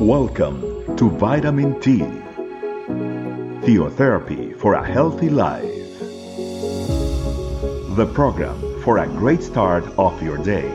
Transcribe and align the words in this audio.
Welcome 0.00 0.96
to 0.96 1.10
Vitamin 1.10 1.80
T, 1.80 1.98
Theotherapy 3.66 4.56
for 4.56 4.74
a 4.74 4.86
Healthy 4.86 5.28
Life. 5.28 5.64
The 7.96 8.08
program 8.14 8.80
for 8.84 8.98
a 8.98 9.08
great 9.08 9.42
start 9.42 9.84
of 9.98 10.22
your 10.22 10.38
day. 10.38 10.70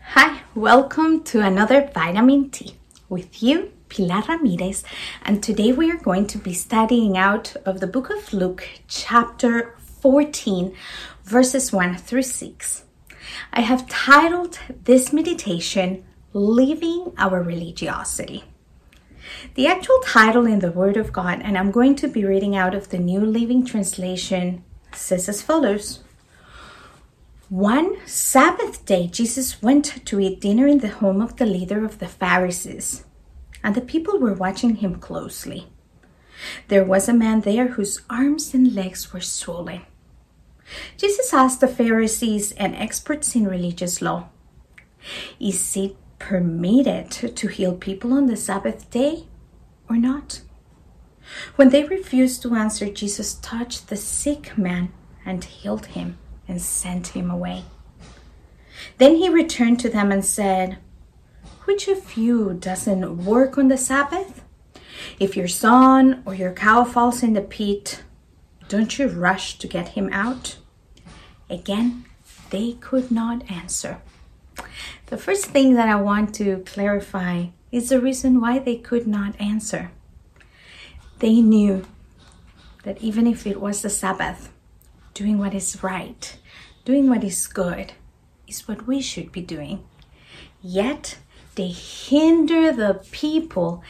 Hi, 0.00 0.40
welcome 0.54 1.22
to 1.24 1.42
another 1.42 1.90
Vitamin 1.92 2.48
T 2.48 2.76
with 3.10 3.42
you, 3.42 3.70
Pilar 3.90 4.22
Ramirez, 4.26 4.84
and 5.26 5.42
today 5.42 5.72
we 5.72 5.90
are 5.90 5.98
going 5.98 6.26
to 6.28 6.38
be 6.38 6.54
studying 6.54 7.18
out 7.18 7.56
of 7.66 7.80
the 7.80 7.86
book 7.86 8.08
of 8.08 8.32
Luke, 8.32 8.66
chapter 8.88 9.74
14, 10.00 10.74
verses 11.24 11.72
1 11.72 11.96
through 11.98 12.22
6. 12.22 12.84
I 13.52 13.60
have 13.60 13.88
titled 13.88 14.58
this 14.84 15.12
meditation, 15.12 16.04
Leaving 16.32 17.12
Our 17.18 17.42
Religiosity. 17.42 18.44
The 19.54 19.66
actual 19.66 20.00
title 20.00 20.46
in 20.46 20.60
the 20.60 20.72
Word 20.72 20.96
of 20.96 21.12
God, 21.12 21.40
and 21.42 21.56
I'm 21.56 21.70
going 21.70 21.96
to 21.96 22.08
be 22.08 22.24
reading 22.24 22.56
out 22.56 22.74
of 22.74 22.88
the 22.88 22.98
New 22.98 23.20
Living 23.20 23.64
Translation, 23.64 24.64
says 24.94 25.28
as 25.28 25.42
follows. 25.42 26.00
One 27.48 27.96
Sabbath 28.06 28.84
day, 28.86 29.08
Jesus 29.08 29.60
went 29.60 30.06
to 30.06 30.20
eat 30.20 30.40
dinner 30.40 30.66
in 30.66 30.78
the 30.78 30.88
home 30.88 31.20
of 31.20 31.36
the 31.36 31.46
leader 31.46 31.84
of 31.84 31.98
the 31.98 32.08
Pharisees, 32.08 33.04
and 33.62 33.74
the 33.74 33.80
people 33.80 34.18
were 34.18 34.34
watching 34.34 34.76
him 34.76 34.96
closely. 34.96 35.68
There 36.68 36.84
was 36.84 37.08
a 37.08 37.14
man 37.14 37.42
there 37.42 37.68
whose 37.68 38.02
arms 38.08 38.54
and 38.54 38.74
legs 38.74 39.12
were 39.12 39.20
swollen. 39.20 39.82
Jesus 40.96 41.34
asked 41.34 41.60
the 41.60 41.68
Pharisees 41.68 42.52
and 42.52 42.74
experts 42.74 43.34
in 43.34 43.46
religious 43.46 44.00
law 44.00 44.28
Is 45.38 45.76
it 45.76 45.96
permitted 46.18 47.10
to 47.10 47.48
heal 47.48 47.74
people 47.74 48.12
on 48.12 48.26
the 48.26 48.36
Sabbath 48.36 48.90
day 48.90 49.24
or 49.88 49.96
not? 49.96 50.42
When 51.56 51.70
they 51.70 51.84
refused 51.84 52.42
to 52.42 52.54
answer, 52.54 52.88
Jesus 52.88 53.34
touched 53.34 53.88
the 53.88 53.96
sick 53.96 54.56
man 54.56 54.92
and 55.24 55.44
healed 55.44 55.86
him 55.86 56.18
and 56.48 56.60
sent 56.60 57.08
him 57.08 57.30
away. 57.30 57.64
Then 58.98 59.16
he 59.16 59.28
returned 59.28 59.80
to 59.80 59.88
them 59.88 60.10
and 60.10 60.24
said, 60.24 60.78
Which 61.64 61.88
of 61.88 62.16
you 62.16 62.54
doesn't 62.54 63.24
work 63.24 63.58
on 63.58 63.68
the 63.68 63.78
Sabbath? 63.78 64.39
If 65.20 65.36
your 65.36 65.48
son 65.48 66.22
or 66.24 66.34
your 66.34 66.54
cow 66.54 66.82
falls 66.82 67.22
in 67.22 67.34
the 67.34 67.42
pit, 67.42 68.02
don't 68.68 68.98
you 68.98 69.06
rush 69.06 69.58
to 69.58 69.68
get 69.68 69.88
him 69.88 70.08
out? 70.10 70.56
Again, 71.50 72.06
they 72.48 72.72
could 72.80 73.10
not 73.10 73.48
answer. 73.50 74.00
The 75.06 75.18
first 75.18 75.46
thing 75.46 75.74
that 75.74 75.88
I 75.88 75.96
want 75.96 76.34
to 76.36 76.62
clarify 76.64 77.48
is 77.70 77.90
the 77.90 78.00
reason 78.00 78.40
why 78.40 78.60
they 78.60 78.76
could 78.76 79.06
not 79.06 79.38
answer. 79.38 79.90
They 81.18 81.42
knew 81.42 81.84
that 82.84 83.02
even 83.02 83.26
if 83.26 83.46
it 83.46 83.60
was 83.60 83.82
the 83.82 83.90
Sabbath, 83.90 84.50
doing 85.12 85.36
what 85.36 85.52
is 85.52 85.82
right, 85.82 86.34
doing 86.86 87.10
what 87.10 87.24
is 87.24 87.46
good, 87.46 87.92
is 88.48 88.66
what 88.66 88.86
we 88.86 89.02
should 89.02 89.32
be 89.32 89.42
doing. 89.42 89.84
Yet 90.62 91.18
they 91.56 91.68
hinder 91.68 92.72
the 92.72 93.04
people 93.12 93.82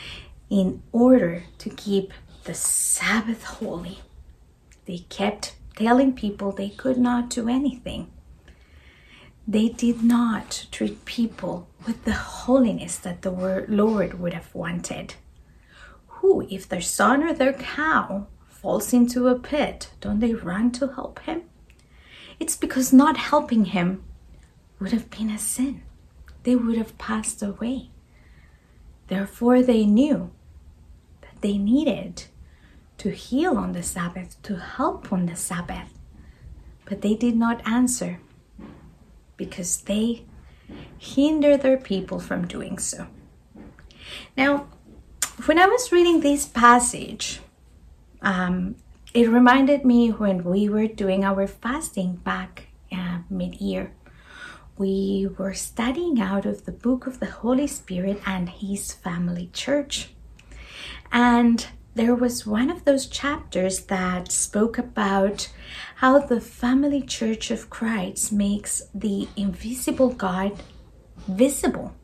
in 0.50 0.82
order 0.90 1.44
to 1.58 1.70
keep 1.70 2.12
the 2.44 2.54
Sabbath 2.54 3.44
holy. 3.44 4.00
They 4.86 4.98
kept 5.08 5.54
telling 5.76 6.12
people 6.12 6.50
they 6.52 6.68
could 6.68 6.98
not 6.98 7.30
do 7.30 7.48
anything. 7.48 8.10
They 9.46 9.68
did 9.68 10.02
not 10.02 10.66
treat 10.70 11.04
people 11.04 11.68
with 11.86 12.04
the 12.04 12.12
holiness 12.12 12.96
that 12.98 13.22
the 13.22 13.30
Lord 13.30 14.20
would 14.20 14.34
have 14.34 14.54
wanted. 14.54 15.14
Who, 16.08 16.46
if 16.50 16.68
their 16.68 16.82
son 16.82 17.22
or 17.22 17.32
their 17.32 17.54
cow 17.54 18.26
falls 18.48 18.92
into 18.92 19.28
a 19.28 19.38
pit, 19.38 19.90
don't 20.00 20.20
they 20.20 20.34
run 20.34 20.70
to 20.72 20.88
help 20.88 21.20
him? 21.20 21.42
It's 22.38 22.56
because 22.56 22.92
not 22.92 23.16
helping 23.16 23.66
him 23.66 24.02
would 24.78 24.92
have 24.92 25.10
been 25.10 25.30
a 25.30 25.38
sin. 25.38 25.82
They 26.42 26.56
would 26.56 26.76
have 26.76 26.98
passed 26.98 27.42
away. 27.42 27.90
Therefore, 29.08 29.62
they 29.62 29.84
knew 29.84 30.30
they 31.40 31.58
needed 31.58 32.24
to 32.98 33.10
heal 33.10 33.56
on 33.56 33.72
the 33.72 33.82
Sabbath, 33.82 34.40
to 34.42 34.56
help 34.56 35.12
on 35.12 35.26
the 35.26 35.36
Sabbath. 35.36 35.94
But 36.84 37.02
they 37.02 37.14
did 37.14 37.36
not 37.36 37.66
answer 37.66 38.20
because 39.36 39.78
they 39.82 40.24
hinder 40.98 41.56
their 41.56 41.78
people 41.78 42.18
from 42.18 42.46
doing 42.46 42.78
so. 42.78 43.06
Now, 44.36 44.66
when 45.46 45.58
I 45.58 45.66
was 45.66 45.92
reading 45.92 46.20
this 46.20 46.46
passage, 46.46 47.40
um, 48.20 48.76
it 49.14 49.28
reminded 49.28 49.84
me 49.84 50.10
when 50.10 50.44
we 50.44 50.68
were 50.68 50.86
doing 50.86 51.24
our 51.24 51.46
fasting 51.46 52.16
back 52.16 52.68
uh, 52.92 53.20
mid 53.30 53.60
year. 53.60 53.92
We 54.76 55.28
were 55.38 55.54
studying 55.54 56.20
out 56.20 56.46
of 56.46 56.64
the 56.64 56.72
book 56.72 57.06
of 57.06 57.20
the 57.20 57.26
Holy 57.26 57.66
Spirit 57.66 58.20
and 58.26 58.48
His 58.48 58.92
family 58.92 59.50
church. 59.52 60.10
And 61.12 61.66
there 61.94 62.14
was 62.14 62.46
one 62.46 62.70
of 62.70 62.84
those 62.84 63.06
chapters 63.06 63.80
that 63.86 64.30
spoke 64.30 64.78
about 64.78 65.50
how 65.96 66.18
the 66.18 66.40
family 66.40 67.02
church 67.02 67.50
of 67.50 67.68
Christ 67.68 68.32
makes 68.32 68.82
the 68.94 69.28
invisible 69.36 70.10
God 70.10 70.62
visible. 71.26 71.94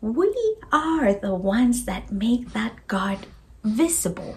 We 0.00 0.32
are 0.70 1.14
the 1.14 1.34
ones 1.34 1.84
that 1.86 2.12
make 2.12 2.52
that 2.52 2.86
God 2.86 3.26
visible. 3.64 4.36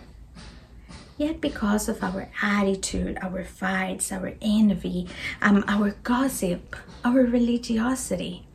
Yet, 1.18 1.40
because 1.40 1.88
of 1.88 2.04
our 2.04 2.32
attitude, 2.42 3.20
our 3.22 3.44
fights, 3.44 4.12
our 4.12 4.34
envy, 4.42 5.08
um, 5.42 5.64
our 5.68 5.92
gossip, 6.02 6.76
our 7.06 7.20
religiosity, 7.22 8.48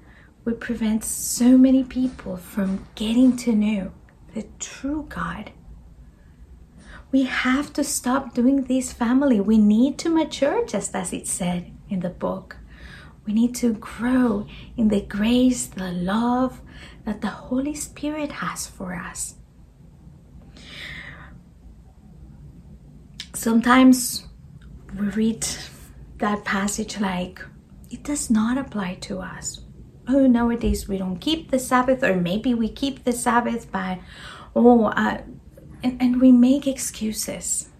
we 0.44 0.54
prevent 0.54 1.04
so 1.04 1.56
many 1.56 1.84
people 1.84 2.36
from 2.36 2.86
getting 2.96 3.36
to 3.36 3.52
know 3.52 3.92
the 4.36 4.46
true 4.58 5.06
God 5.08 5.50
we 7.12 7.24
have 7.24 7.72
to 7.72 7.84
stop 7.84 8.34
doing 8.34 8.64
this, 8.64 8.92
family. 8.92 9.40
We 9.40 9.58
need 9.58 9.98
to 10.00 10.08
mature, 10.08 10.66
just 10.66 10.94
as 10.94 11.12
it 11.12 11.26
said 11.26 11.72
in 11.88 12.00
the 12.00 12.10
book. 12.10 12.56
We 13.24 13.32
need 13.32 13.54
to 13.56 13.74
grow 13.74 14.46
in 14.76 14.88
the 14.88 15.00
grace, 15.00 15.66
the 15.66 15.92
love 15.92 16.60
that 17.04 17.20
the 17.20 17.28
Holy 17.28 17.74
Spirit 17.74 18.32
has 18.32 18.66
for 18.66 18.94
us. 18.94 19.36
Sometimes 23.34 24.26
we 24.98 25.08
read 25.08 25.46
that 26.18 26.44
passage 26.44 27.00
like, 27.00 27.40
it 27.90 28.02
does 28.02 28.30
not 28.30 28.58
apply 28.58 28.96
to 29.02 29.20
us. 29.20 29.60
Oh, 30.08 30.26
nowadays 30.26 30.86
we 30.86 30.98
don't 30.98 31.18
keep 31.18 31.50
the 31.50 31.58
Sabbath, 31.58 32.02
or 32.04 32.16
maybe 32.16 32.54
we 32.54 32.68
keep 32.68 33.04
the 33.04 33.12
Sabbath, 33.12 33.70
but 33.72 33.98
oh, 34.54 34.84
uh, 34.84 35.22
and, 35.82 36.00
and 36.00 36.20
we 36.20 36.30
make 36.32 36.66
excuses, 36.66 37.70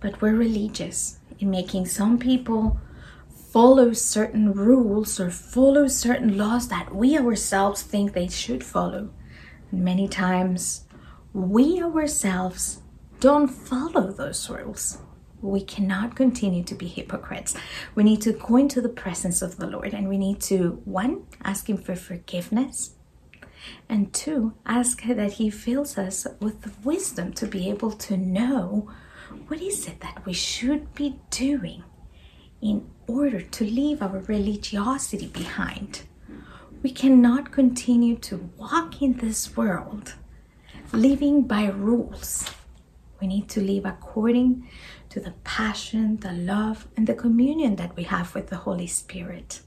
but 0.00 0.20
we're 0.20 0.34
religious 0.34 1.18
in 1.38 1.50
making 1.50 1.86
some 1.86 2.18
people 2.18 2.80
follow 3.52 3.92
certain 3.92 4.52
rules 4.52 5.18
or 5.18 5.30
follow 5.30 5.86
certain 5.86 6.36
laws 6.36 6.68
that 6.68 6.94
we 6.94 7.16
ourselves 7.16 7.82
think 7.82 8.12
they 8.12 8.28
should 8.28 8.62
follow. 8.62 9.10
And 9.70 9.84
many 9.84 10.08
times, 10.08 10.84
we 11.32 11.82
ourselves 11.82 12.82
don't 13.20 13.48
follow 13.48 14.12
those 14.12 14.48
rules. 14.50 14.98
We 15.40 15.60
cannot 15.60 16.16
continue 16.16 16.64
to 16.64 16.74
be 16.74 16.86
hypocrites. 16.86 17.54
We 17.94 18.02
need 18.02 18.20
to 18.22 18.32
go 18.32 18.56
into 18.56 18.80
the 18.80 18.88
presence 18.88 19.40
of 19.42 19.56
the 19.56 19.66
Lord 19.66 19.94
and 19.94 20.08
we 20.08 20.18
need 20.18 20.40
to, 20.42 20.80
one, 20.84 21.26
ask 21.44 21.68
Him 21.68 21.76
for 21.76 21.94
forgiveness 21.94 22.94
and 23.88 24.12
two, 24.12 24.54
ask 24.66 25.02
that 25.04 25.34
He 25.34 25.50
fills 25.50 25.98
us 25.98 26.26
with 26.40 26.62
the 26.62 26.72
wisdom 26.82 27.32
to 27.34 27.46
be 27.46 27.68
able 27.70 27.92
to 27.92 28.16
know 28.16 28.90
what 29.46 29.60
is 29.60 29.86
it 29.86 30.00
that 30.00 30.24
we 30.24 30.32
should 30.32 30.94
be 30.94 31.20
doing 31.30 31.84
in 32.60 32.88
order 33.06 33.40
to 33.40 33.64
leave 33.64 34.02
our 34.02 34.18
religiosity 34.20 35.28
behind. 35.28 36.02
We 36.82 36.90
cannot 36.90 37.52
continue 37.52 38.16
to 38.18 38.50
walk 38.56 39.02
in 39.02 39.18
this 39.18 39.56
world 39.56 40.14
living 40.92 41.42
by 41.42 41.66
rules. 41.66 42.50
We 43.20 43.26
need 43.26 43.48
to 43.50 43.60
live 43.60 43.84
according 43.84 44.68
to 45.10 45.20
the 45.20 45.34
passion, 45.44 46.18
the 46.18 46.32
love, 46.32 46.86
and 46.96 47.06
the 47.06 47.14
communion 47.14 47.76
that 47.76 47.96
we 47.96 48.04
have 48.04 48.34
with 48.34 48.48
the 48.48 48.56
Holy 48.56 48.86
Spirit. 48.86 49.60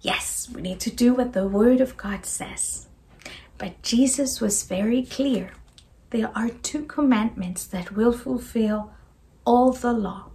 Yes, 0.00 0.48
we 0.52 0.62
need 0.62 0.80
to 0.80 0.90
do 0.90 1.14
what 1.14 1.32
the 1.32 1.46
Word 1.46 1.80
of 1.80 1.96
God 1.96 2.24
says. 2.24 2.86
But 3.58 3.82
Jesus 3.82 4.40
was 4.40 4.62
very 4.62 5.02
clear. 5.02 5.52
There 6.10 6.30
are 6.34 6.48
two 6.48 6.84
commandments 6.84 7.66
that 7.66 7.92
will 7.92 8.12
fulfill 8.12 8.92
all 9.44 9.72
the 9.72 9.92
law. 9.92 10.30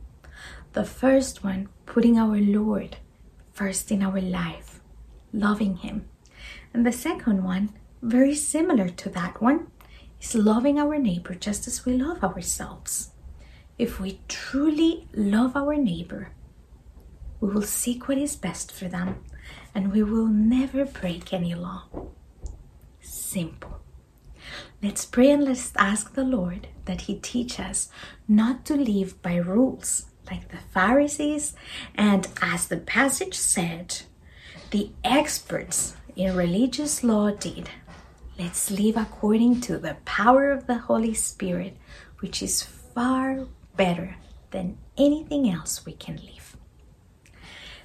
The 0.73 0.83
first 0.83 1.43
one, 1.43 1.69
putting 1.85 2.19
our 2.19 2.37
Lord 2.37 2.97
first 3.53 3.91
in 3.91 4.03
our 4.03 4.19
life, 4.21 4.81
loving 5.33 5.77
Him. 5.77 6.07
And 6.73 6.85
the 6.85 6.91
second 6.91 7.43
one, 7.43 7.69
very 8.01 8.35
similar 8.35 8.89
to 8.89 9.09
that 9.09 9.41
one, 9.41 9.67
is 10.25 10.35
loving 10.35 10.79
our 10.79 10.97
neighbor 10.97 11.35
just 11.35 11.67
as 11.67 11.85
we 11.85 11.93
love 11.93 12.23
ourselves. 12.23 13.11
If 13.77 13.99
we 13.99 14.21
truly 14.27 15.07
love 15.13 15.55
our 15.55 15.75
neighbor, 15.75 16.31
we 17.39 17.49
will 17.49 17.61
seek 17.61 18.07
what 18.07 18.17
is 18.17 18.35
best 18.35 18.71
for 18.71 18.87
them 18.87 19.23
and 19.73 19.91
we 19.91 20.01
will 20.01 20.27
never 20.27 20.85
break 20.85 21.33
any 21.33 21.53
law. 21.53 21.83
Simple. 23.01 23.81
Let's 24.81 25.05
pray 25.05 25.31
and 25.31 25.43
let's 25.43 25.73
ask 25.77 26.13
the 26.13 26.23
Lord 26.23 26.67
that 26.85 27.01
He 27.01 27.15
teach 27.15 27.59
us 27.59 27.89
not 28.27 28.65
to 28.65 28.75
live 28.75 29.21
by 29.21 29.35
rules 29.35 30.05
like 30.29 30.49
the 30.49 30.57
Pharisees 30.73 31.53
and, 31.93 32.27
as 32.41 32.67
the 32.67 32.77
passage 32.77 33.35
said, 33.35 34.01
the 34.71 34.91
experts 35.03 35.95
in 36.15 36.35
religious 36.35 37.03
law 37.03 37.31
did. 37.31 37.69
Let's 38.37 38.69
live 38.69 38.97
according 38.97 39.61
to 39.61 39.77
the 39.77 39.95
power 40.03 40.51
of 40.51 40.67
the 40.67 40.77
Holy 40.77 41.13
Spirit, 41.13 41.77
which 42.19 42.43
is 42.43 42.61
far 42.61 43.47
better 43.77 44.17
than 44.51 44.77
anything 44.97 45.49
else 45.49 45.85
we 45.85 45.93
can 45.93 46.17
live. 46.17 46.57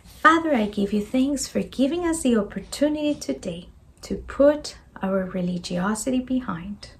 Father, 0.02 0.52
I 0.52 0.66
give 0.66 0.92
you 0.92 1.04
thanks 1.04 1.46
for 1.46 1.62
giving 1.62 2.04
us 2.04 2.22
the 2.22 2.36
opportunity 2.36 3.14
today 3.14 3.68
to 4.02 4.16
put 4.16 4.76
our 5.00 5.24
religiosity 5.24 6.18
behind. 6.18 6.90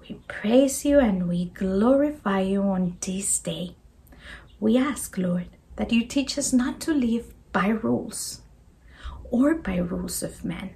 We 0.00 0.20
praise 0.28 0.84
you 0.84 1.00
and 1.00 1.28
we 1.28 1.46
glorify 1.46 2.42
you 2.42 2.62
on 2.62 2.96
this 3.00 3.40
day. 3.40 3.74
We 4.60 4.78
ask, 4.78 5.18
Lord, 5.18 5.48
that 5.74 5.92
you 5.92 6.06
teach 6.06 6.38
us 6.38 6.52
not 6.52 6.80
to 6.82 6.94
live 6.94 7.34
by 7.52 7.68
rules 7.68 8.42
or 9.32 9.56
by 9.56 9.78
rules 9.78 10.22
of 10.22 10.44
men, 10.44 10.70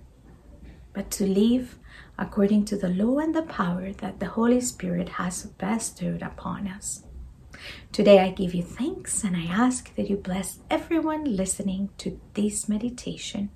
but 0.93 1.09
to 1.13 1.27
live 1.27 1.79
according 2.19 2.65
to 2.67 2.77
the 2.77 2.89
law 2.89 3.19
and 3.19 3.35
the 3.35 3.43
power 3.43 3.93
that 3.93 4.21
the 4.21 4.27
Holy 4.27 4.61
Spirit 4.61 5.09
has 5.11 5.45
bestowed 5.47 6.23
upon 6.23 6.69
us. 6.69 7.05
Today 7.91 8.19
I 8.21 8.31
give 8.31 8.55
you 8.55 8.63
thanks 8.63 9.25
and 9.25 9.37
I 9.37 9.45
ask 9.45 9.95
that 9.95 10.09
you 10.11 10.17
bless 10.17 10.61
everyone 10.71 11.25
listening 11.25 11.91
to 11.99 12.21
this 12.35 12.69
meditation. 12.69 13.51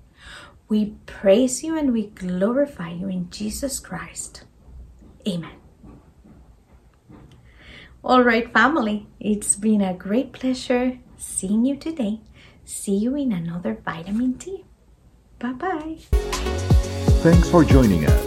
We 0.69 0.95
praise 1.05 1.63
you 1.63 1.77
and 1.77 1.93
we 1.93 2.07
glorify 2.07 2.91
you 2.91 3.07
in 3.07 3.29
Jesus 3.29 3.79
Christ. 3.79 4.43
Amen. 5.27 5.57
All 8.03 8.23
right, 8.23 8.51
family, 8.53 9.07
it's 9.19 9.55
been 9.55 9.81
a 9.81 9.93
great 9.93 10.31
pleasure 10.31 10.99
seeing 11.17 11.65
you 11.65 11.75
today. 11.75 12.21
See 12.63 12.95
you 12.95 13.15
in 13.15 13.31
another 13.31 13.81
vitamin 13.83 14.37
T. 14.37 14.65
Bye 15.39 15.53
bye. 15.53 15.97
Thanks 17.21 17.49
for 17.49 17.63
joining 17.63 18.05
us. 18.05 18.26